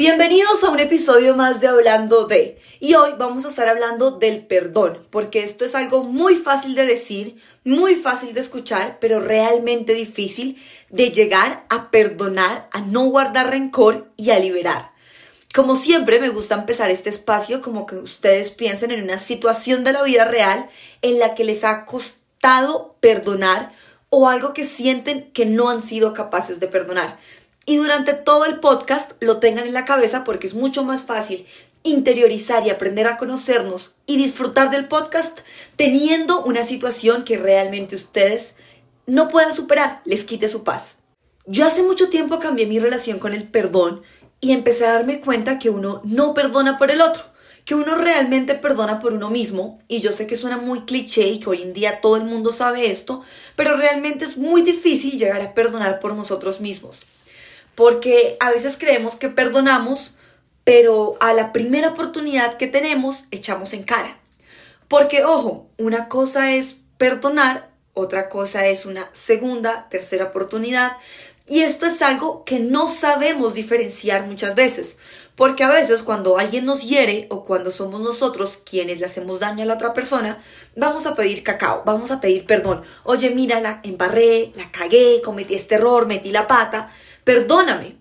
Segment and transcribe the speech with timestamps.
[0.00, 2.58] Bienvenidos a un episodio más de Hablando de.
[2.80, 6.86] Y hoy vamos a estar hablando del perdón, porque esto es algo muy fácil de
[6.86, 10.56] decir, muy fácil de escuchar, pero realmente difícil
[10.88, 14.92] de llegar a perdonar, a no guardar rencor y a liberar.
[15.54, 19.92] Como siempre, me gusta empezar este espacio como que ustedes piensen en una situación de
[19.92, 20.70] la vida real
[21.02, 23.70] en la que les ha costado perdonar
[24.08, 27.18] o algo que sienten que no han sido capaces de perdonar
[27.66, 31.46] y durante todo el podcast lo tengan en la cabeza porque es mucho más fácil
[31.82, 35.40] interiorizar y aprender a conocernos y disfrutar del podcast
[35.76, 38.54] teniendo una situación que realmente ustedes
[39.06, 40.96] no puedan superar, les quite su paz.
[41.46, 44.02] Yo hace mucho tiempo cambié mi relación con el perdón
[44.40, 47.24] y empecé a darme cuenta que uno no perdona por el otro,
[47.64, 51.40] que uno realmente perdona por uno mismo, y yo sé que suena muy cliché y
[51.40, 53.22] que hoy en día todo el mundo sabe esto,
[53.56, 57.04] pero realmente es muy difícil llegar a perdonar por nosotros mismos
[57.74, 60.14] porque a veces creemos que perdonamos,
[60.64, 64.18] pero a la primera oportunidad que tenemos echamos en cara.
[64.88, 70.96] Porque, ojo, una cosa es perdonar, otra cosa es una segunda, tercera oportunidad,
[71.46, 74.98] y esto es algo que no sabemos diferenciar muchas veces,
[75.34, 79.62] porque a veces cuando alguien nos hiere o cuando somos nosotros quienes le hacemos daño
[79.62, 80.42] a la otra persona,
[80.76, 82.82] vamos a pedir cacao, vamos a pedir perdón.
[83.02, 86.92] Oye, mira, la embarré, la cagué, cometí este error, metí la pata
[87.30, 87.96] perdóname.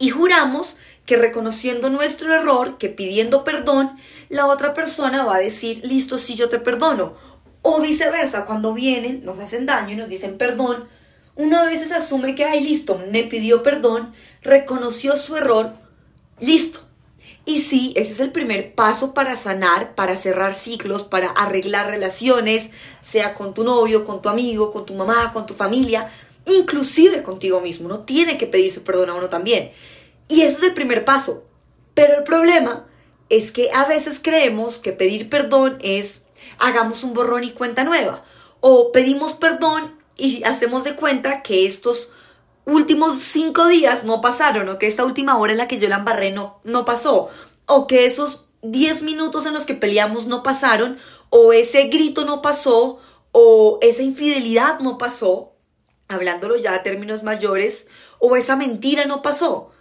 [0.00, 3.96] Y juramos que reconociendo nuestro error, que pidiendo perdón,
[4.28, 7.14] la otra persona va a decir, listo, sí, yo te perdono.
[7.62, 10.88] O viceversa, cuando vienen, nos hacen daño y nos dicen perdón,
[11.36, 15.72] uno a veces asume que, ay, listo, me pidió perdón, reconoció su error,
[16.40, 16.80] listo.
[17.44, 22.70] Y sí, ese es el primer paso para sanar, para cerrar ciclos, para arreglar relaciones,
[23.00, 26.10] sea con tu novio, con tu amigo, con tu mamá, con tu familia,
[26.46, 27.86] inclusive contigo mismo.
[27.86, 29.72] Uno tiene que pedirse perdón a uno también.
[30.28, 31.44] Y ese es el primer paso.
[31.94, 32.86] Pero el problema
[33.28, 36.22] es que a veces creemos que pedir perdón es
[36.58, 38.24] hagamos un borrón y cuenta nueva.
[38.60, 42.08] O pedimos perdón y hacemos de cuenta que estos
[42.64, 45.96] últimos cinco días no pasaron, o que esta última hora en la que yo la
[45.96, 47.28] embarré no, no pasó,
[47.66, 50.98] o que esos diez minutos en los que peleamos no pasaron,
[51.30, 52.98] o ese grito no pasó,
[53.30, 55.52] o esa infidelidad no pasó,
[56.08, 57.86] hablándolo ya a términos mayores,
[58.18, 59.72] o esa mentira no pasó.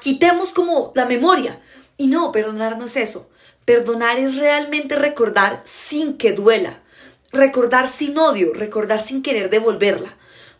[0.00, 1.60] Quitemos como la memoria.
[1.96, 3.28] Y no, perdonar no es eso.
[3.64, 6.80] Perdonar es realmente recordar sin que duela.
[7.32, 10.16] Recordar sin odio, recordar sin querer devolverla.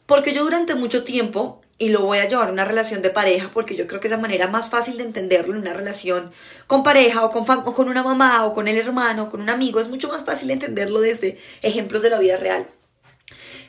[0.06, 3.50] Porque yo durante mucho tiempo, y lo voy a llevar a una relación de pareja,
[3.53, 6.32] porque yo creo que es la manera más fácil de entenderlo en una relación
[6.66, 9.50] con pareja o con, o con una mamá o con el hermano o con un
[9.50, 12.69] amigo, es mucho más fácil entenderlo desde ejemplos de la vida real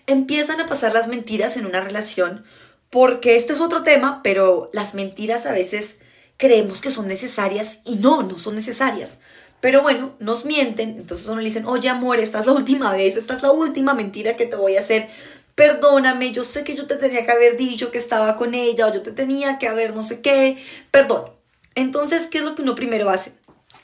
[0.08, 2.46] empiezan a pasar las mentiras en una relación,
[2.90, 5.98] porque este es otro tema, pero las mentiras a veces
[6.38, 9.20] creemos que son necesarias y no, no son necesarias.
[9.62, 13.16] Pero bueno, nos mienten, entonces uno le dicen, oye amor, esta es la última vez,
[13.16, 15.10] esta es la última mentira que te voy a hacer.
[15.56, 18.94] Perdóname, yo sé que yo te tenía que haber dicho que estaba con ella o
[18.94, 20.64] yo te tenía que haber no sé qué.
[20.92, 21.32] Perdón.
[21.76, 23.34] Entonces, ¿qué es lo que uno primero hace?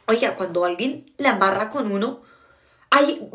[0.08, 2.22] Oiga, cuando alguien la embarra con uno,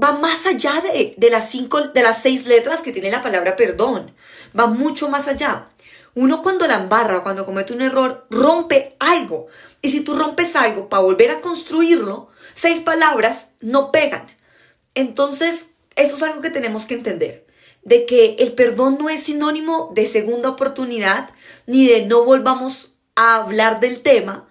[0.03, 3.57] va más allá de, de, las cinco, de las seis letras que tiene la palabra
[3.57, 4.15] perdón.
[4.59, 5.67] Va mucho más allá.
[6.15, 9.49] Uno cuando la embarra, cuando comete un error, rompe algo.
[9.83, 14.27] Y si tú rompes algo para volver a construirlo, seis palabras no pegan.
[14.95, 17.47] Entonces, eso es algo que tenemos que entender.
[17.83, 21.31] De que el perdón no es sinónimo de segunda oportunidad,
[21.67, 24.49] ni de no volvamos a hablar del tema,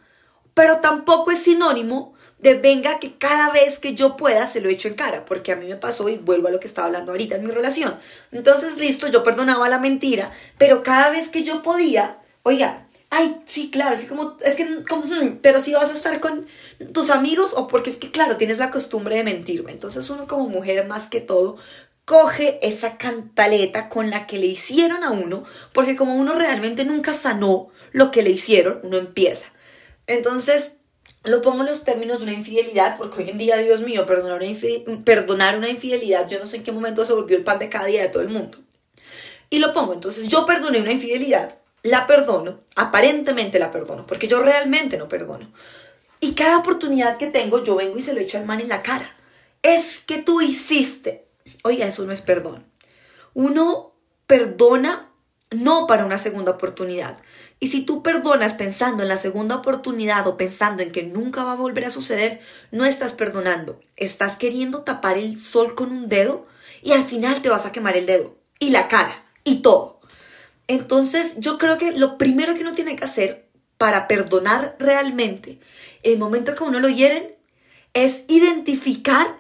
[0.53, 4.87] pero tampoco es sinónimo de venga que cada vez que yo pueda se lo echo
[4.87, 7.37] en cara, porque a mí me pasó y vuelvo a lo que estaba hablando ahorita
[7.37, 7.97] en mi relación.
[8.31, 13.71] Entonces, listo, yo perdonaba la mentira, pero cada vez que yo podía, oiga, ay, sí,
[13.71, 16.47] claro, es que como, es que, hmm, pero si vas a estar con
[16.93, 19.71] tus amigos o porque es que, claro, tienes la costumbre de mentirme.
[19.71, 21.57] Entonces uno como mujer más que todo
[22.03, 27.13] coge esa cantaleta con la que le hicieron a uno, porque como uno realmente nunca
[27.13, 29.47] sanó lo que le hicieron, uno empieza.
[30.05, 30.73] Entonces,
[31.25, 34.41] lo pongo en los términos de una infidelidad, porque hoy en día, Dios mío, perdonar
[34.41, 37.69] una, perdonar una infidelidad, yo no sé en qué momento se volvió el pan de
[37.69, 38.59] cada día de todo el mundo.
[39.49, 44.39] Y lo pongo, entonces yo perdoné una infidelidad, la perdono, aparentemente la perdono, porque yo
[44.39, 45.51] realmente no perdono.
[46.19, 48.81] Y cada oportunidad que tengo, yo vengo y se lo echo al man en la
[48.81, 49.15] cara.
[49.61, 51.27] Es que tú hiciste.
[51.63, 52.65] Oiga, eso no es perdón.
[53.33, 53.93] Uno
[54.25, 55.11] perdona
[55.55, 57.17] no para una segunda oportunidad,
[57.59, 61.53] y si tú perdonas pensando en la segunda oportunidad o pensando en que nunca va
[61.53, 62.41] a volver a suceder,
[62.71, 63.79] no estás perdonando.
[63.95, 66.47] Estás queriendo tapar el sol con un dedo
[66.83, 70.01] y al final te vas a quemar el dedo y la cara y todo.
[70.67, 75.59] Entonces yo creo que lo primero que uno tiene que hacer para perdonar realmente,
[76.03, 77.35] en el momento que uno lo hieren,
[77.93, 79.39] es identificar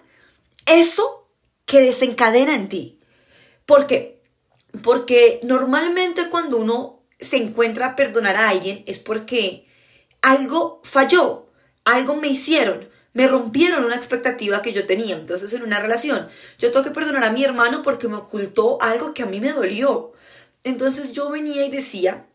[0.65, 1.27] eso
[1.65, 2.99] que desencadena en ti.
[3.65, 4.14] ¿Por qué?
[4.81, 9.67] Porque normalmente cuando uno se encuentra a perdonar a alguien es porque
[10.21, 11.47] algo falló,
[11.83, 15.15] algo me hicieron, me rompieron una expectativa que yo tenía.
[15.15, 16.27] Entonces, en una relación,
[16.59, 19.53] yo tengo que perdonar a mi hermano porque me ocultó algo que a mí me
[19.53, 20.13] dolió.
[20.63, 22.25] Entonces, yo venía y decía,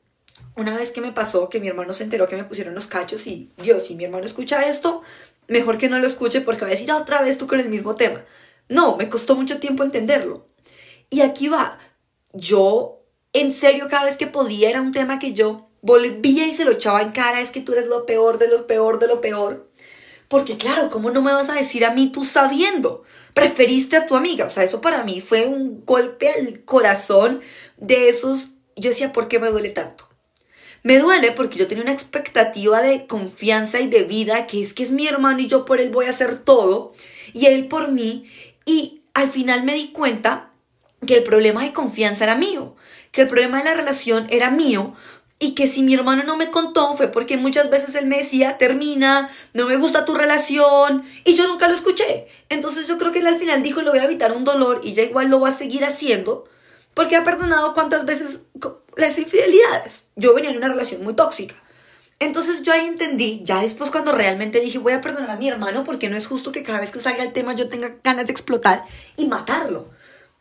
[0.56, 3.26] una vez que me pasó que mi hermano se enteró que me pusieron los cachos
[3.26, 5.02] y Dios, si mi hermano escucha esto,
[5.48, 7.96] mejor que no lo escuche porque va a decir otra vez tú con el mismo
[7.96, 8.24] tema.
[8.68, 10.46] No, me costó mucho tiempo entenderlo.
[11.10, 11.78] Y aquí va,
[12.32, 12.98] yo
[13.32, 16.72] en serio cada vez que podía era un tema que yo volvía y se lo
[16.72, 19.70] echaba en cara, es que tú eres lo peor de lo peor de lo peor.
[20.28, 23.02] Porque claro, ¿cómo no me vas a decir a mí tú sabiendo?
[23.34, 24.46] Preferiste a tu amiga.
[24.46, 27.40] O sea, eso para mí fue un golpe al corazón
[27.78, 28.50] de esos.
[28.76, 30.08] Yo decía, ¿por qué me duele tanto?
[30.82, 34.82] Me duele porque yo tenía una expectativa de confianza y de vida, que es que
[34.82, 36.94] es mi hermano y yo por él voy a hacer todo,
[37.34, 38.24] y él por mí.
[38.64, 40.49] Y al final me di cuenta
[41.06, 42.76] que el problema de confianza era mío,
[43.12, 44.94] que el problema de la relación era mío,
[45.42, 48.58] y que si mi hermano no me contó fue porque muchas veces él me decía,
[48.58, 52.28] termina, no me gusta tu relación, y yo nunca lo escuché.
[52.50, 54.92] Entonces yo creo que él al final dijo, lo voy a evitar un dolor y
[54.92, 56.44] ya igual lo va a seguir haciendo,
[56.92, 58.40] porque ha perdonado cuántas veces
[58.96, 60.08] las infidelidades.
[60.14, 61.54] Yo venía en una relación muy tóxica.
[62.18, 65.84] Entonces yo ahí entendí, ya después cuando realmente dije voy a perdonar a mi hermano
[65.84, 68.32] porque no es justo que cada vez que salga el tema yo tenga ganas de
[68.32, 68.84] explotar
[69.16, 69.88] y matarlo.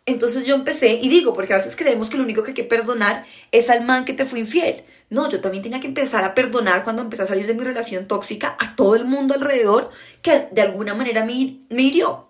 [0.10, 2.64] Entonces yo empecé, y digo, porque a veces creemos que lo único que hay que
[2.64, 4.84] perdonar es al man que te fue infiel.
[5.10, 8.08] No, yo también tenía que empezar a perdonar cuando empecé a salir de mi relación
[8.08, 9.90] tóxica a todo el mundo alrededor
[10.22, 11.34] que de alguna manera me,
[11.70, 12.28] hirió.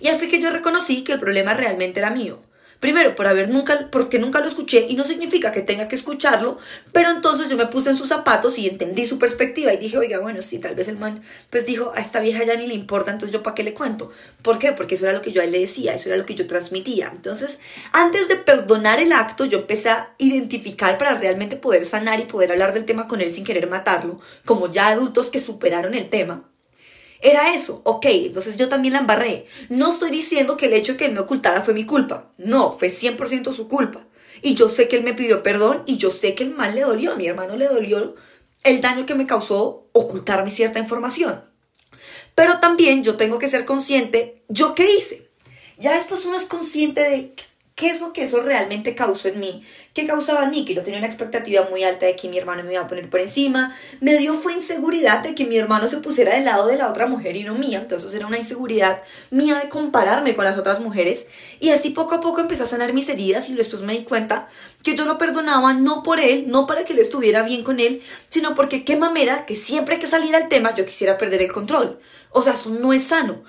[0.00, 2.40] Y así que yo reconocí que el problema realmente era mío.
[2.80, 6.58] Primero, por haber nunca, porque nunca lo escuché y no significa que tenga que escucharlo,
[6.92, 10.18] pero entonces yo me puse en sus zapatos y entendí su perspectiva y dije, oiga,
[10.18, 13.10] bueno, sí, tal vez el man, pues dijo, a esta vieja ya ni le importa,
[13.10, 14.10] entonces yo para qué le cuento.
[14.42, 14.72] ¿Por qué?
[14.72, 16.46] Porque eso era lo que yo a él le decía, eso era lo que yo
[16.46, 17.10] transmitía.
[17.14, 17.58] Entonces,
[17.92, 22.52] antes de perdonar el acto, yo empecé a identificar para realmente poder sanar y poder
[22.52, 26.44] hablar del tema con él sin querer matarlo, como ya adultos que superaron el tema
[27.24, 29.46] era eso, ok, entonces yo también la embarré.
[29.70, 32.70] No estoy diciendo que el hecho de que él me ocultara fue mi culpa, no,
[32.70, 34.06] fue 100% su culpa.
[34.42, 36.82] Y yo sé que él me pidió perdón y yo sé que el mal le
[36.82, 38.14] dolió, a mi hermano le dolió
[38.62, 41.42] el daño que me causó ocultarme cierta información.
[42.34, 45.30] Pero también yo tengo que ser consciente, ¿yo qué hice?
[45.78, 47.34] Ya después uno es consciente de
[47.74, 49.64] ¿Qué es lo que eso realmente causó en mí?
[49.94, 50.48] ¿Qué causaba?
[50.48, 53.10] Que yo tenía una expectativa muy alta de que mi hermano me iba a poner
[53.10, 53.74] por encima.
[54.00, 57.08] Me dio fue inseguridad de que mi hermano se pusiera del lado de la otra
[57.08, 57.78] mujer y no mía.
[57.78, 61.26] Entonces era una inseguridad mía de compararme con las otras mujeres.
[61.58, 64.48] Y así poco a poco empecé a sanar mis heridas y después me di cuenta
[64.84, 68.02] que yo lo perdonaba no por él, no para que le estuviera bien con él,
[68.28, 71.98] sino porque qué mamera que siempre que saliera el tema yo quisiera perder el control.
[72.30, 73.42] O sea, eso no es sano.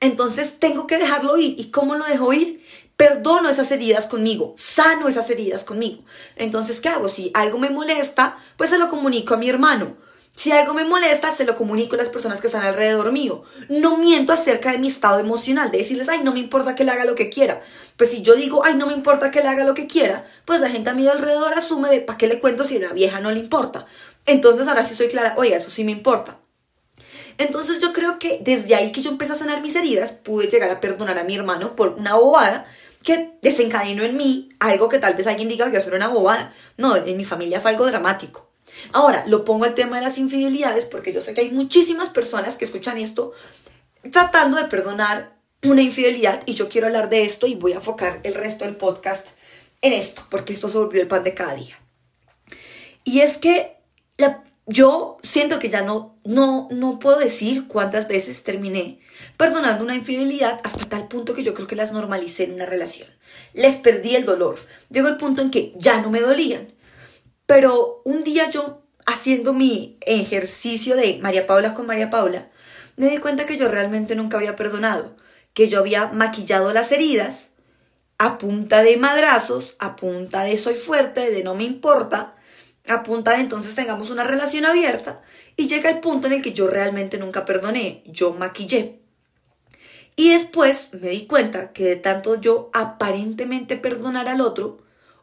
[0.00, 1.58] Entonces tengo que dejarlo ir.
[1.58, 2.64] ¿Y cómo lo dejo ir?
[2.98, 6.02] Perdono esas heridas conmigo, sano esas heridas conmigo.
[6.34, 7.08] Entonces, ¿qué hago?
[7.08, 9.96] Si algo me molesta, pues se lo comunico a mi hermano.
[10.34, 13.44] Si algo me molesta, se lo comunico a las personas que están alrededor mío.
[13.68, 16.88] No miento acerca de mi estado emocional, de decirles, ay, no me importa que él
[16.88, 17.62] haga lo que quiera.
[17.96, 20.60] Pues si yo digo, ay, no me importa que él haga lo que quiera, pues
[20.60, 23.20] la gente a mi alrededor asume de, ¿para qué le cuento si a la vieja
[23.20, 23.86] no le importa?
[24.26, 26.40] Entonces ahora sí soy clara, oye, eso sí me importa.
[27.38, 30.70] Entonces yo creo que desde ahí que yo empecé a sanar mis heridas, pude llegar
[30.70, 32.66] a perdonar a mi hermano por una bobada
[33.08, 36.52] que desencadenó en mí algo que tal vez alguien diga que eso era una bobada.
[36.76, 38.50] No, en mi familia fue algo dramático.
[38.92, 42.56] Ahora, lo pongo al tema de las infidelidades porque yo sé que hay muchísimas personas
[42.56, 43.32] que escuchan esto
[44.12, 48.20] tratando de perdonar una infidelidad y yo quiero hablar de esto y voy a enfocar
[48.24, 49.26] el resto del podcast
[49.80, 51.80] en esto porque esto se volvió el pan de cada día.
[53.04, 53.78] Y es que
[54.66, 59.00] yo siento que ya no, no, no puedo decir cuántas veces terminé
[59.36, 63.08] perdonando una infidelidad hasta tal punto que yo creo que las normalicé en una relación.
[63.52, 64.58] Les perdí el dolor.
[64.90, 66.72] Llegó el punto en que ya no me dolían.
[67.46, 72.50] Pero un día yo, haciendo mi ejercicio de María Paula con María Paula,
[72.96, 75.16] me di cuenta que yo realmente nunca había perdonado,
[75.54, 77.50] que yo había maquillado las heridas
[78.18, 82.34] a punta de madrazos, a punta de soy fuerte, de no me importa,
[82.88, 85.22] a punta de entonces tengamos una relación abierta
[85.56, 89.00] y llega el punto en el que yo realmente nunca perdoné, yo maquillé.
[90.18, 94.78] Y después me di cuenta que de tanto yo aparentemente perdonar al otro,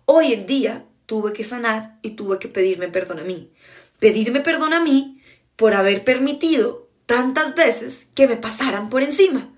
[0.05, 3.51] hoy en día tuve que sanar y tuve que pedirme perdón a mí.
[3.99, 5.21] Pedirme perdón a mí
[5.57, 9.49] por haber permitido tantas veces que me pasaran por encima.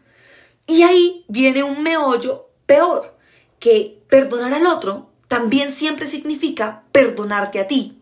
[0.65, 3.15] Y ahí viene un meollo peor,
[3.59, 8.01] que perdonar al otro también siempre significa perdonarte a ti.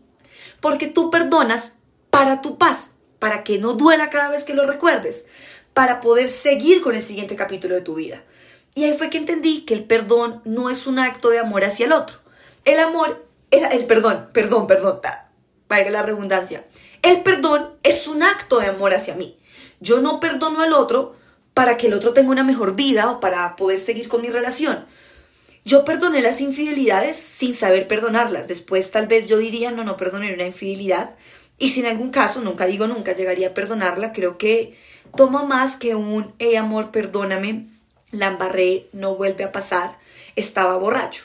[0.62, 1.74] Porque tú perdonas
[2.08, 5.24] para tu paz, para que no duela cada vez que lo recuerdes,
[5.76, 8.22] para poder seguir con el siguiente capítulo de tu vida.
[8.74, 11.84] Y ahí fue que entendí que el perdón no es un acto de amor hacia
[11.84, 12.16] el otro.
[12.64, 15.02] El amor, el, el perdón, perdón, perdón,
[15.68, 16.64] valga la redundancia.
[17.02, 19.38] El perdón es un acto de amor hacia mí.
[19.78, 21.14] Yo no perdono al otro
[21.52, 24.86] para que el otro tenga una mejor vida o para poder seguir con mi relación.
[25.66, 28.48] Yo perdoné las infidelidades sin saber perdonarlas.
[28.48, 31.16] Después tal vez yo diría, no, no perdoné una infidelidad.
[31.58, 34.78] Y si en algún caso, nunca digo nunca, llegaría a perdonarla, creo que
[35.16, 37.66] toma más que un, hey amor, perdóname,
[38.10, 39.98] la embarré, no vuelve a pasar,
[40.36, 41.24] estaba borracho.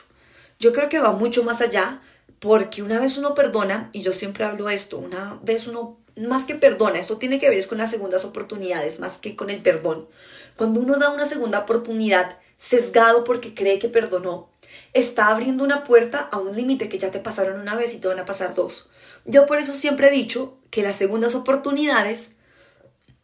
[0.60, 2.02] Yo creo que va mucho más allá
[2.40, 6.56] porque una vez uno perdona, y yo siempre hablo esto, una vez uno más que
[6.56, 10.08] perdona, esto tiene que ver es con las segundas oportunidades, más que con el perdón.
[10.56, 14.50] Cuando uno da una segunda oportunidad sesgado porque cree que perdonó,
[14.94, 18.08] está abriendo una puerta a un límite que ya te pasaron una vez y te
[18.08, 18.90] van a pasar dos.
[19.26, 22.32] Yo por eso siempre he dicho que las segundas oportunidades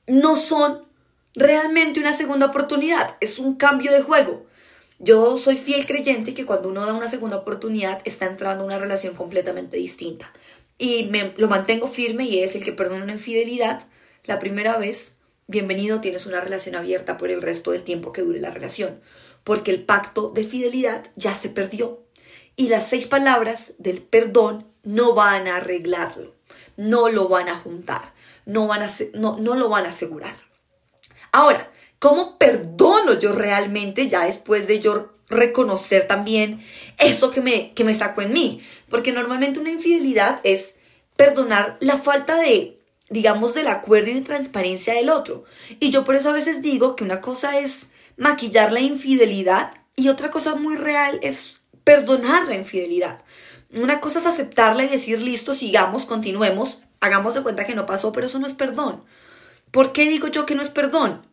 [0.07, 0.85] no son
[1.35, 4.45] realmente una segunda oportunidad, es un cambio de juego.
[4.99, 8.79] Yo soy fiel creyente que cuando uno da una segunda oportunidad está entrando a una
[8.79, 10.33] relación completamente distinta.
[10.79, 13.85] Y me, lo mantengo firme y es el que perdona una infidelidad
[14.27, 15.13] la primera vez,
[15.47, 18.99] bienvenido, tienes una relación abierta por el resto del tiempo que dure la relación,
[19.45, 22.03] porque el pacto de fidelidad ya se perdió.
[22.57, 26.35] Y las seis palabras del perdón no van a arreglarlo,
[26.75, 28.13] no lo van a juntar,
[28.47, 30.35] no, van a, no, no lo van a asegurar.
[31.31, 36.63] Ahora, ¿cómo perdono yo realmente ya después de yo reconocer también
[36.97, 38.63] eso que me, que me sacó en mí?
[38.89, 40.75] Porque normalmente una infidelidad es
[41.17, 45.43] perdonar la falta de, digamos, del acuerdo y de transparencia del otro.
[45.81, 50.07] Y yo por eso a veces digo que una cosa es maquillar la infidelidad y
[50.07, 53.21] otra cosa muy real es perdonar la infidelidad.
[53.73, 58.11] Una cosa es aceptarla y decir, listo, sigamos, continuemos, hagamos de cuenta que no pasó,
[58.11, 59.03] pero eso no es perdón.
[59.71, 61.25] ¿Por qué digo yo que no es perdón?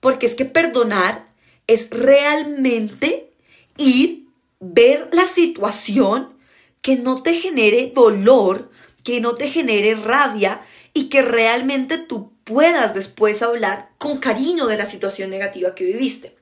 [0.00, 1.26] Porque es que perdonar
[1.66, 3.32] es realmente
[3.76, 4.26] ir,
[4.60, 6.32] ver la situación
[6.80, 8.70] que no te genere dolor,
[9.04, 10.62] que no te genere rabia
[10.92, 16.36] y que realmente tú puedas después hablar con cariño de la situación negativa que viviste.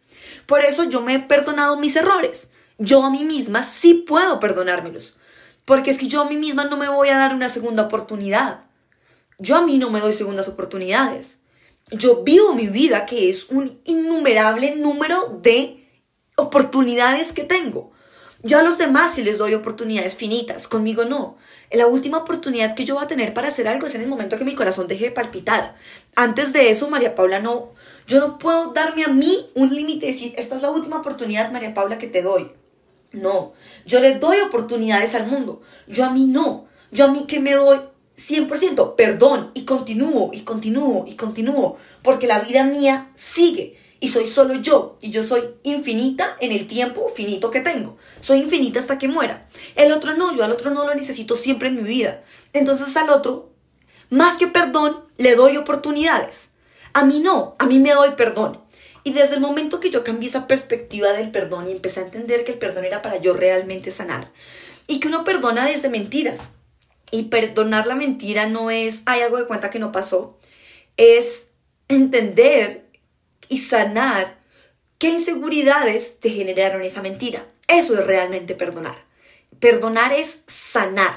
[0.47, 2.49] Por eso yo me he perdonado mis errores.
[2.79, 5.17] Yo a mí misma sí puedo perdonármelos.
[5.71, 8.63] Porque es que yo a mí misma no me voy a dar una segunda oportunidad.
[9.39, 11.39] Yo a mí no me doy segundas oportunidades.
[11.93, 15.89] Yo vivo mi vida que es un innumerable número de
[16.35, 17.93] oportunidades que tengo.
[18.43, 21.39] Yo a los demás sí les doy oportunidades finitas, conmigo no.
[21.71, 24.39] La última oportunidad que yo voy a tener para hacer algo es en el momento
[24.39, 25.77] que mi corazón deje de palpitar.
[26.17, 27.75] Antes de eso, María Paula, no,
[28.09, 31.53] yo no puedo darme a mí un límite y decir, esta es la última oportunidad,
[31.53, 32.51] María Paula, que te doy.
[33.13, 33.53] No,
[33.85, 35.63] yo le doy oportunidades al mundo.
[35.89, 36.67] Yo a mí no.
[36.93, 37.79] Yo a mí que me doy
[38.17, 44.27] 100% perdón y continúo y continúo y continúo, porque la vida mía sigue y soy
[44.27, 47.97] solo yo y yo soy infinita en el tiempo finito que tengo.
[48.21, 49.49] Soy infinita hasta que muera.
[49.75, 52.23] El otro no, yo al otro no lo necesito siempre en mi vida.
[52.53, 53.51] Entonces al otro,
[54.09, 56.49] más que perdón, le doy oportunidades.
[56.93, 58.61] A mí no, a mí me doy perdón.
[59.03, 62.45] Y desde el momento que yo cambié esa perspectiva del perdón y empecé a entender
[62.45, 64.31] que el perdón era para yo realmente sanar
[64.87, 66.51] y que uno perdona desde mentiras,
[67.11, 70.39] y perdonar la mentira no es, hay algo de cuenta que no pasó,
[70.97, 71.47] es
[71.89, 72.87] entender
[73.49, 74.39] y sanar
[74.99, 77.47] qué inseguridades te generaron esa mentira.
[77.67, 79.05] Eso es realmente perdonar.
[79.59, 81.15] Perdonar es sanar.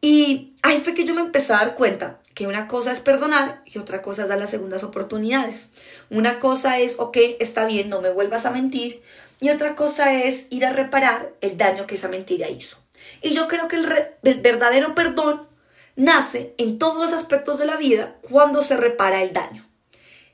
[0.00, 3.62] Y ahí fue que yo me empecé a dar cuenta que una cosa es perdonar
[3.66, 5.68] y otra cosa es dar las segundas oportunidades.
[6.10, 9.02] Una cosa es, ok, está bien, no me vuelvas a mentir.
[9.40, 12.78] Y otra cosa es ir a reparar el daño que esa mentira hizo.
[13.20, 15.48] Y yo creo que el, verdadero perdón
[15.96, 19.66] nace en todos los aspectos de la vida cuando se repara el daño.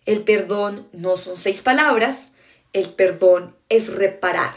[0.06, 2.28] El perdón no son seis palabras,
[2.72, 4.54] el perdón es reparar.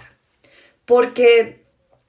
[0.86, 1.66] Porque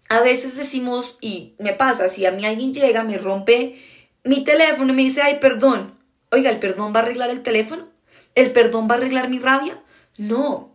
[0.08, 3.80] a veces decimos, y me pasa, si a mí alguien llega, me rompe
[4.25, 5.99] mi teléfono y me dice, ay, perdón.
[6.31, 7.88] Oiga, ¿el perdón va a arreglar el teléfono?
[8.35, 9.83] ¿El perdón va a arreglar mi rabia?
[10.17, 10.75] No.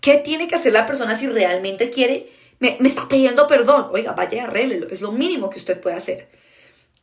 [0.00, 3.88] ¿Qué tiene que hacer la persona si realmente quiere me, está pidiendo perdón.
[3.92, 4.88] Oiga, vaya y arréglelo.
[4.88, 6.28] Es lo mínimo que usted puede hacer.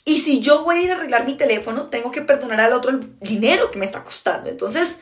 [0.03, 2.91] Y si yo voy a ir a arreglar mi teléfono, tengo que perdonar al otro
[2.91, 4.49] el dinero que me está costando.
[4.49, 4.97] Entonces,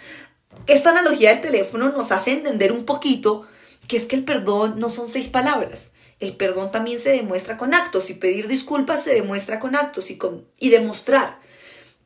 [0.67, 3.47] esta analogía del teléfono nos hace entender un poquito
[3.87, 5.91] que es que el perdón no son seis palabras.
[6.19, 10.17] El perdón también se demuestra con actos y pedir disculpas se demuestra con actos y,
[10.17, 11.39] con, y demostrar.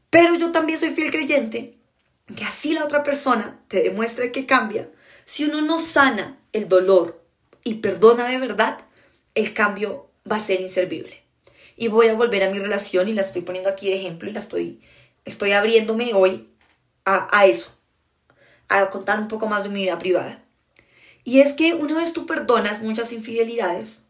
[0.10, 1.78] Pero yo también soy fiel creyente
[2.36, 4.90] que así la otra persona te demuestre que cambia.
[5.26, 7.24] Si uno no sana el dolor
[7.64, 8.80] y perdona de verdad,
[9.36, 11.24] el cambio va a ser inservible.
[11.76, 14.34] y voy a volver a mi relación y la estoy poniendo aquí de ejemplo y
[14.34, 14.80] la estoy,
[15.26, 16.48] estoy abriéndome hoy
[17.04, 17.72] a, a eso,
[18.70, 20.44] a contar un poco más de mi vida privada.
[21.24, 24.03] Y es que una vez tú perdonas muchas infidelidades,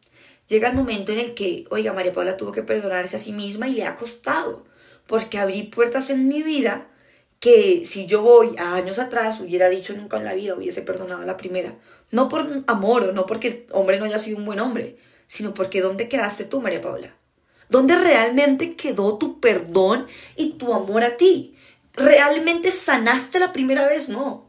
[0.47, 3.67] llega el momento en el que, oiga, María Paula tuvo que perdonarse a sí misma
[3.67, 4.65] y le ha costado,
[5.07, 6.87] porque abrí puertas en mi vida
[7.39, 11.23] que si yo voy a años atrás hubiera dicho nunca en la vida, hubiese perdonado
[11.23, 11.75] a la primera.
[12.09, 14.97] No por amor o no porque el hombre no haya sido un buen hombre,
[15.27, 17.15] sino porque ¿dónde quedaste tú, María Paula?
[17.67, 21.57] ¿Dónde realmente quedó tu perdón y tu amor a ti?
[21.93, 24.09] ¿Realmente sanaste la primera vez?
[24.09, 24.42] No.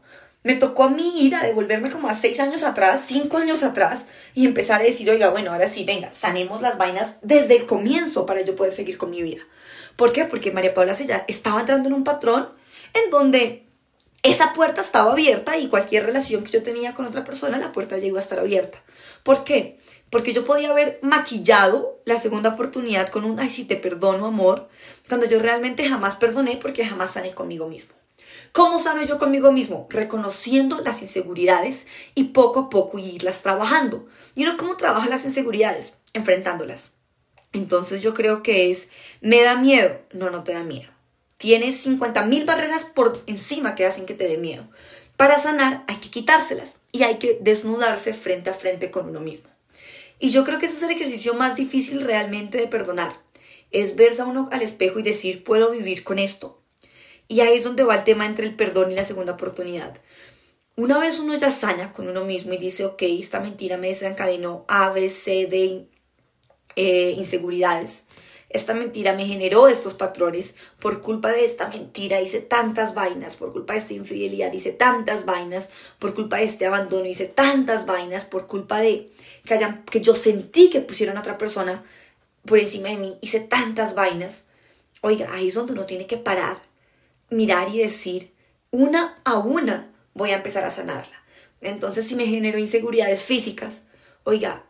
[0.45, 4.05] Me tocó a mí ir a devolverme como a seis años atrás, cinco años atrás,
[4.35, 8.27] y empezar a decir, oiga, bueno, ahora sí, venga, sanemos las vainas desde el comienzo
[8.27, 9.41] para yo poder seguir con mi vida.
[9.95, 10.25] ¿Por qué?
[10.25, 12.49] Porque María Paula se ya estaba entrando en un patrón
[12.93, 13.65] en donde
[14.21, 17.97] esa puerta estaba abierta y cualquier relación que yo tenía con otra persona, la puerta
[17.97, 18.77] llegó a estar abierta.
[19.23, 19.79] ¿Por qué?
[20.11, 24.69] Porque yo podía haber maquillado la segunda oportunidad con un, ay, sí, te perdono, amor,
[25.09, 27.95] cuando yo realmente jamás perdoné porque jamás sané conmigo mismo.
[28.55, 29.85] ¿Cómo sano yo conmigo mismo?
[29.89, 31.85] Reconociendo las inseguridades
[32.15, 34.07] y poco a poco irlas trabajando.
[34.33, 35.95] ¿Y no cómo trabajo las inseguridades?
[36.13, 36.91] Enfrentándolas.
[37.51, 38.87] Entonces yo creo que es,
[39.19, 39.99] me da miedo.
[40.13, 40.89] No, no te da miedo.
[41.35, 44.65] Tienes 50.000 barreras por encima que hacen que te dé miedo.
[45.17, 49.49] Para sanar hay que quitárselas y hay que desnudarse frente a frente con uno mismo.
[50.17, 53.19] Y yo creo que ese es el ejercicio más difícil realmente de perdonar.
[53.71, 56.61] Es verse a uno al espejo y decir, puedo vivir con esto
[57.27, 59.97] y ahí es donde va el tema entre el perdón y la segunda oportunidad.
[60.75, 64.65] Una vez uno ya saña con uno mismo y dice, ok, esta mentira me desencadenó
[64.67, 65.87] A, B, C, D
[66.75, 68.03] eh, inseguridades.
[68.49, 70.55] Esta mentira me generó estos patrones.
[70.79, 73.37] Por culpa de esta mentira hice tantas vainas.
[73.37, 75.69] Por culpa de esta infidelidad hice tantas vainas.
[75.97, 78.25] Por culpa de este abandono hice tantas vainas.
[78.25, 79.09] Por culpa de
[79.45, 81.83] que, hayan, que yo sentí que pusieron a otra persona
[82.45, 84.43] por encima de mí hice tantas vainas.
[85.01, 86.61] Oiga, ahí es donde uno tiene que parar
[87.29, 88.33] mirar y decir,
[88.71, 91.23] una a una voy a empezar a sanarla.
[91.61, 93.83] Entonces, si me genero inseguridades físicas,
[94.23, 94.63] oiga,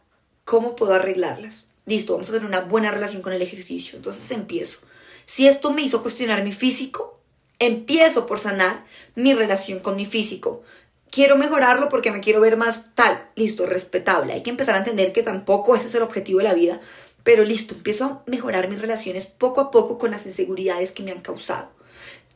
[0.44, 1.66] ¿cómo puedo arreglarlas?
[1.86, 3.96] Listo, vamos a tener una buena relación con el ejercicio.
[3.96, 4.80] Entonces empiezo.
[5.26, 7.20] Si esto me hizo cuestionar mi físico,
[7.60, 10.64] empiezo por sanar mi relación con mi físico.
[11.12, 13.30] Quiero mejorarlo porque me quiero ver más tal.
[13.36, 14.34] Listo, respetable.
[14.34, 16.80] Hay que empezar a entender que tampoco ese es el objetivo de la vida.
[17.24, 21.12] Pero listo, empiezo a mejorar mis relaciones poco a poco con las inseguridades que me
[21.12, 21.72] han causado.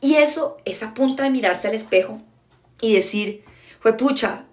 [0.00, 2.20] Y eso es a punta de mirarse al espejo
[2.80, 3.44] y decir,
[3.80, 4.44] fue pucha,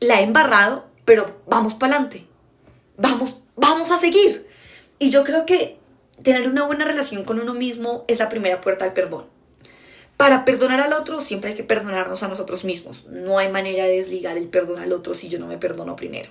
[0.00, 2.26] la he embarrado, pero vamos para adelante.
[2.96, 4.46] Vamos, vamos a seguir.
[4.98, 5.78] Y yo creo que
[6.22, 9.26] tener una buena relación con uno mismo es la primera puerta al perdón.
[10.16, 13.06] Para perdonar al otro siempre hay que perdonarnos a nosotros mismos.
[13.06, 16.30] No hay manera de desligar el perdón al otro si yo no me perdono primero.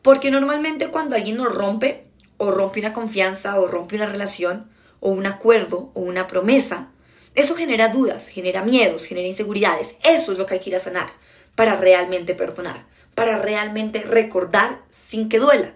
[0.00, 2.06] Porque normalmente cuando alguien nos rompe,
[2.38, 6.90] o rompe una confianza, o rompe una relación, o un acuerdo, o una promesa,
[7.36, 9.94] eso genera dudas, genera miedos, genera inseguridades.
[10.02, 11.10] Eso es lo que hay que ir a sanar
[11.54, 15.74] para realmente perdonar, para realmente recordar sin que duela.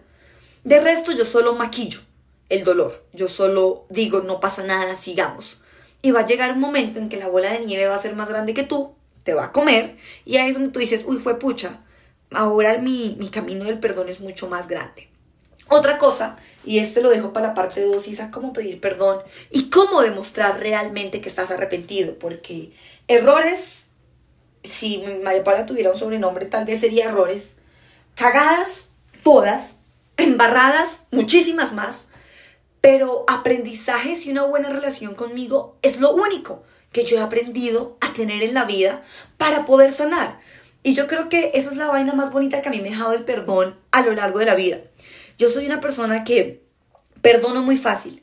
[0.64, 2.00] De resto yo solo maquillo
[2.48, 5.60] el dolor, yo solo digo no pasa nada, sigamos.
[6.02, 8.16] Y va a llegar un momento en que la bola de nieve va a ser
[8.16, 11.18] más grande que tú, te va a comer, y ahí es donde tú dices, uy,
[11.18, 11.84] fue pucha,
[12.30, 15.09] ahora mi, mi camino del perdón es mucho más grande.
[15.72, 19.70] Otra cosa, y este lo dejo para la parte 2, es cómo pedir perdón y
[19.70, 22.72] cómo demostrar realmente que estás arrepentido, porque
[23.06, 23.84] errores,
[24.64, 27.54] si María Paula tuviera un sobrenombre, tal vez sería errores,
[28.16, 28.86] cagadas,
[29.22, 29.74] todas,
[30.16, 32.06] embarradas, muchísimas más,
[32.80, 38.12] pero aprendizajes y una buena relación conmigo es lo único que yo he aprendido a
[38.12, 39.04] tener en la vida
[39.36, 40.40] para poder sanar.
[40.82, 42.92] Y yo creo que esa es la vaina más bonita que a mí me ha
[42.92, 44.78] dejado el perdón a lo largo de la vida.
[45.40, 46.62] Yo soy una persona que
[47.22, 48.22] perdono muy fácil.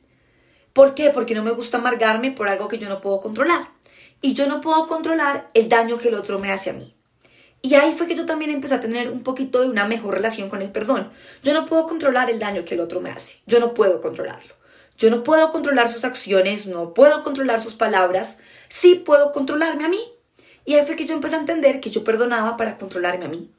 [0.72, 1.10] ¿Por qué?
[1.10, 3.70] Porque no me gusta amargarme por algo que yo no puedo controlar.
[4.22, 6.96] Y yo no puedo controlar el daño que el otro me hace a mí.
[7.64, 10.48] Y ahí fue que yo también empecé a tener un poquito de una mejor relación
[10.48, 11.12] con el perdón.
[11.42, 13.42] Yo no puedo controlar el daño que el otro me hace.
[13.48, 14.54] Yo no puedo controlarlo.
[14.96, 18.38] Yo no puedo controlar sus acciones, no puedo controlar sus palabras.
[18.70, 20.02] Sí puedo controlarme a mí.
[20.66, 23.50] Y ahí fue que yo empecé a entender que yo perdonaba para controlarme a mí,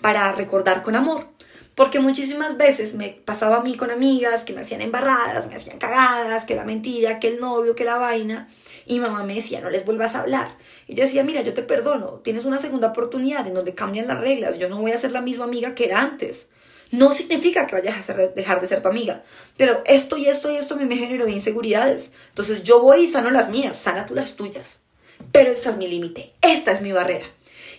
[0.00, 1.28] para recordar con amor.
[1.74, 5.78] Porque muchísimas veces me pasaba a mí con amigas que me hacían embarradas, me hacían
[5.78, 8.48] cagadas, que la mentira, que el novio, que la vaina.
[8.84, 10.56] Y mamá me decía, no les vuelvas a hablar.
[10.86, 14.20] Y yo decía, mira, yo te perdono, tienes una segunda oportunidad en donde cambian las
[14.20, 16.46] reglas, yo no voy a ser la misma amiga que era antes.
[16.92, 19.22] No significa que vayas a dejar de ser tu amiga,
[19.56, 22.12] pero esto y esto y esto me, generó inseguridades.
[22.28, 24.80] Entonces yo voy y sano las mías, sana tú las tuyas.
[25.32, 27.24] Pero esta es mi límite, esta es mi barrera.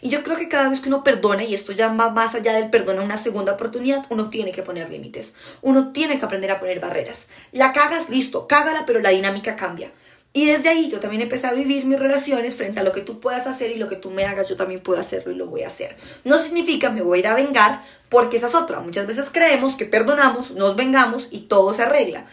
[0.04, 2.52] Y yo creo que cada vez que uno perdona, y esto ya va más allá
[2.52, 5.34] del perdón a una segunda oportunidad, uno tiene que poner límites.
[5.62, 7.28] Uno tiene que aprender a poner barreras.
[7.54, 9.94] La cagas, listo, cágala, pero la dinámica cambia.
[10.34, 13.22] Y desde ahí yo también empecé a vivir mis relaciones frente a lo que tú
[13.22, 15.62] puedas hacer y lo que tú me hagas, yo también puedo hacerlo y lo voy
[15.62, 15.96] a hacer.
[16.26, 18.82] No significa me voy a ir a vengar porque esa es otra.
[18.82, 22.26] Muchas veces creemos que perdonamos, nos vengamos y todo se arregla.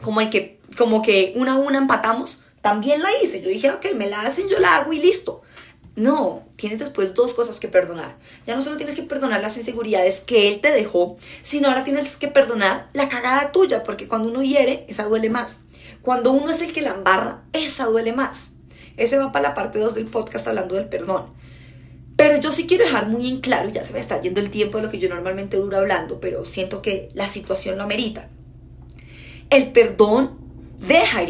[0.00, 3.42] Como el que, como que una a una empatamos, también la hice.
[3.42, 5.42] Yo dije, ok, me la hacen, yo la hago y listo.
[5.96, 8.16] No, tienes después dos cosas que perdonar.
[8.46, 12.16] Ya no solo tienes que perdonar las inseguridades que él te dejó, sino ahora tienes
[12.16, 15.60] que perdonar la cagada tuya, porque cuando uno hiere, esa duele más.
[16.02, 18.50] Cuando uno es el que la embarra, esa duele más.
[18.98, 21.34] Ese va para la parte 2 del podcast hablando del perdón.
[22.16, 24.78] Pero yo sí quiero dejar muy en claro, ya se me está yendo el tiempo
[24.78, 28.28] de lo que yo normalmente duro hablando, pero siento que la situación lo amerita.
[29.48, 30.38] El perdón
[30.78, 31.22] deja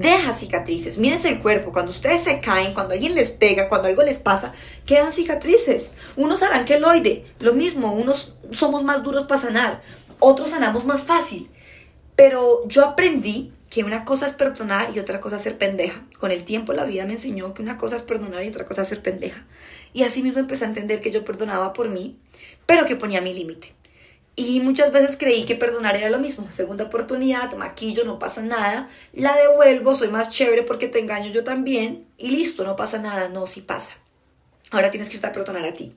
[0.00, 0.98] deja cicatrices.
[0.98, 4.52] Mírense el cuerpo, cuando ustedes se caen, cuando alguien les pega, cuando algo les pasa,
[4.86, 5.92] quedan cicatrices.
[6.16, 9.82] Unos harán queloide, lo mismo, unos somos más duros para sanar,
[10.18, 11.50] otros sanamos más fácil.
[12.16, 16.02] Pero yo aprendí que una cosa es perdonar y otra cosa es ser pendeja.
[16.18, 18.82] Con el tiempo la vida me enseñó que una cosa es perdonar y otra cosa
[18.82, 19.44] es ser pendeja.
[19.92, 22.16] Y así mismo empecé a entender que yo perdonaba por mí,
[22.66, 23.74] pero que ponía mi límite.
[24.40, 26.48] Y muchas veces creí que perdonar era lo mismo.
[26.54, 28.88] Segunda oportunidad, maquillo, no pasa nada.
[29.12, 32.06] La devuelvo, soy más chévere porque te engaño yo también.
[32.16, 33.28] Y listo, no pasa nada.
[33.28, 33.94] No, sí pasa.
[34.70, 35.96] Ahora tienes que estar a perdonar a ti.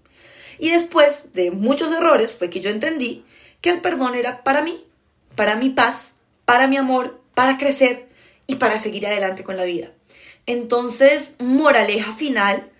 [0.57, 3.23] Y después de muchos errores fue que yo entendí
[3.61, 4.87] que el perdón era para mí,
[5.35, 8.09] para mi paz, para mi amor, para crecer
[8.47, 9.91] y para seguir adelante con la vida.
[10.47, 12.71] Entonces, moraleja final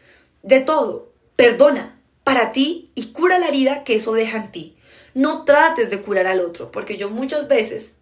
[0.41, 4.75] de todo, perdona para ti y cura la herida que eso deja en ti.
[5.13, 7.95] No trates de curar al otro, porque yo muchas veces,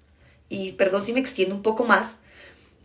[0.48, 2.18] y perdón si me extiendo un poco más,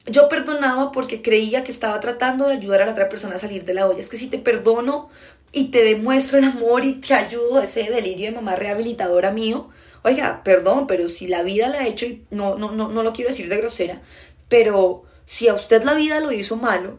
[0.06, 3.64] yo perdonaba porque creía que estaba tratando de ayudar a la otra persona a salir
[3.64, 4.00] de la olla.
[4.00, 5.08] Es que si te perdono
[5.52, 9.70] y te demuestro el amor y te ayudo, ese delirio de mamá rehabilitadora mío,
[10.02, 13.12] oiga, perdón, pero si la vida la ha hecho, y no, no, no, no lo
[13.12, 14.02] quiero decir de grosera,
[14.48, 16.98] pero si a usted la vida lo hizo malo,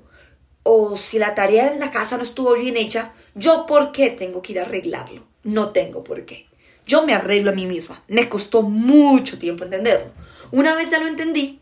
[0.64, 4.42] o si la tarea en la casa no estuvo bien hecha, yo por qué tengo
[4.42, 5.24] que ir a arreglarlo?
[5.44, 6.48] No tengo por qué.
[6.86, 8.04] Yo me arreglo a mí misma.
[8.08, 10.12] Me costó mucho tiempo entenderlo.
[10.52, 11.60] Una vez ya lo entendí,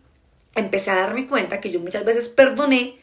[0.55, 2.99] empecé a darme cuenta que yo muchas veces perdoné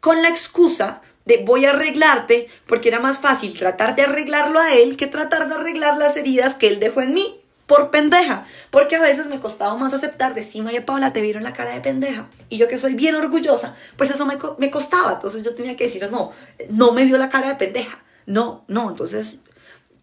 [0.00, 4.74] con la excusa de voy a arreglarte porque era más fácil tratar de arreglarlo a
[4.74, 7.40] él que tratar de arreglar las heridas que él dejó en mí.
[7.66, 8.46] Por pendeja.
[8.70, 11.74] Porque a veces me costaba más aceptar de sí, María Paula, te vieron la cara
[11.74, 12.28] de pendeja.
[12.48, 15.14] Y yo que soy bien orgullosa, pues eso me, me costaba.
[15.14, 16.30] Entonces yo tenía que decir, no,
[16.70, 18.04] no me vio la cara de pendeja.
[18.24, 19.38] No, no, entonces,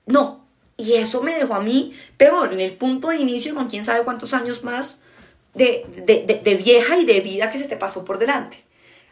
[0.05, 0.42] no,
[0.77, 4.03] y eso me dejó a mí peor, en el punto de inicio con quién sabe
[4.03, 4.99] cuántos años más
[5.53, 5.85] de,
[6.43, 8.63] de, vieja y de vida que se te pasó por delante.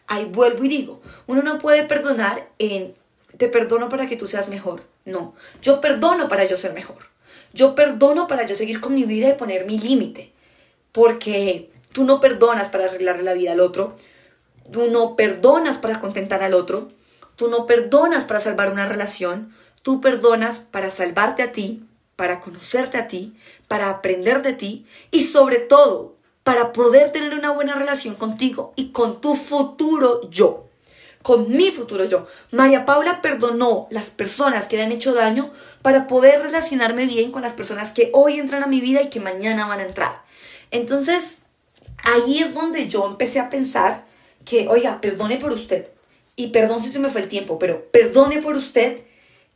[0.07, 2.95] Ahí vuelvo y digo, uno no puede perdonar en
[3.37, 4.83] te perdono para que tú seas mejor.
[5.05, 7.09] No, yo perdono para yo ser mejor.
[7.53, 10.31] Yo perdono para yo seguir con mi vida y poner mi límite.
[10.91, 13.95] Porque tú no perdonas para arreglarle la vida al otro.
[14.71, 16.89] Tú no perdonas para contentar al otro.
[17.35, 19.53] Tú no perdonas para salvar una relación.
[19.81, 21.83] Tú perdonas para salvarte a ti,
[22.15, 23.35] para conocerte a ti,
[23.67, 28.89] para aprender de ti y sobre todo para poder tener una buena relación contigo y
[28.89, 30.67] con tu futuro yo.
[31.21, 32.27] Con mi futuro yo.
[32.51, 37.43] María Paula perdonó las personas que le han hecho daño para poder relacionarme bien con
[37.43, 40.23] las personas que hoy entran a mi vida y que mañana van a entrar.
[40.71, 41.37] Entonces,
[42.03, 44.05] ahí es donde yo empecé a pensar
[44.45, 45.89] que, oiga, perdone por usted.
[46.35, 49.03] Y perdón si se me fue el tiempo, pero perdone por usted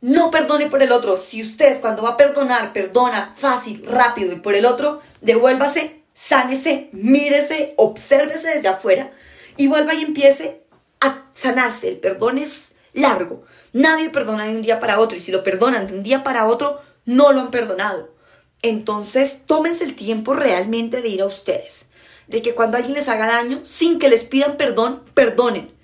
[0.00, 1.16] no perdone por el otro.
[1.16, 6.88] Si usted cuando va a perdonar, perdona fácil, rápido y por el otro, devuélvase, sánese,
[6.92, 9.12] mírese, obsérvese desde afuera
[9.56, 10.62] y vuelva y empiece
[11.00, 11.88] a sanarse.
[11.88, 13.44] El perdón es largo.
[13.72, 16.46] Nadie perdona de un día para otro y si lo perdonan de un día para
[16.46, 18.14] otro, no lo han perdonado.
[18.62, 21.86] Entonces, tómense el tiempo realmente de ir a ustedes.
[22.26, 25.75] De que cuando alguien les haga daño, sin que les pidan perdón, perdonen.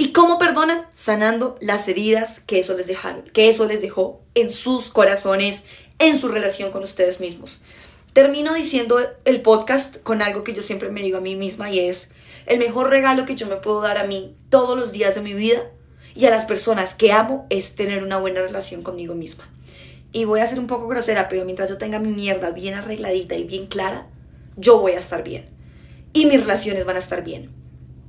[0.00, 0.86] ¿Y cómo perdonan?
[0.94, 5.62] Sanando las heridas que eso les dejaron, que eso les dejó en sus corazones,
[5.98, 7.60] en su relación con ustedes mismos.
[8.14, 11.80] Termino diciendo el podcast con algo que yo siempre me digo a mí misma y
[11.80, 12.08] es
[12.46, 15.34] el mejor regalo que yo me puedo dar a mí todos los días de mi
[15.34, 15.70] vida
[16.14, 19.50] y a las personas que amo es tener una buena relación conmigo misma.
[20.12, 23.34] Y voy a ser un poco grosera, pero mientras yo tenga mi mierda bien arregladita
[23.34, 24.06] y bien clara,
[24.56, 25.50] yo voy a estar bien.
[26.14, 27.50] Y mis relaciones van a estar bien.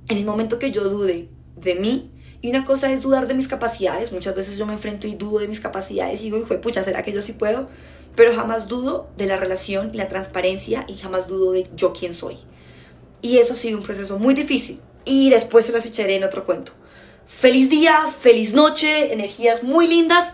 [0.08, 1.28] En el momento que yo dude
[1.62, 2.12] de mí.
[2.42, 4.12] Y una cosa es dudar de mis capacidades.
[4.12, 7.04] Muchas veces yo me enfrento y dudo de mis capacidades y digo, hijo pucha, ¿será
[7.04, 7.70] que yo sí puedo?
[8.16, 12.14] Pero jamás dudo de la relación y la transparencia y jamás dudo de yo quién
[12.14, 12.38] soy.
[13.22, 14.80] Y eso ha sido un proceso muy difícil.
[15.06, 16.74] Y después se las echaré en otro cuento.
[17.28, 20.34] Feliz día, feliz noche, energías muy lindas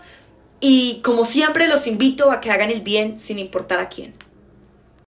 [0.60, 4.14] y como siempre los invito a que hagan el bien sin importar a quién.